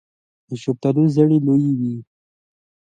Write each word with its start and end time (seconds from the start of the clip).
د 0.49 0.51
شفتالو 0.63 1.03
زړې 1.15 1.37
لویې 1.45 1.71
وي. 1.79 1.95